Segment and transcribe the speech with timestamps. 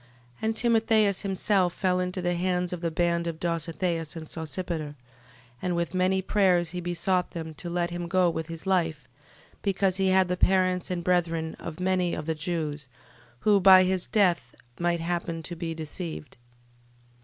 [0.41, 0.41] 12:24.
[0.41, 4.95] And Timotheus himself fell into the hands of the band of Dositheus and Sosipater,
[5.61, 9.07] and with many prayers he besought them to let him go with his life,
[9.61, 12.87] because he had the parents and brethren of many of the Jews,
[13.41, 16.37] who, by his death, might happen to be deceived.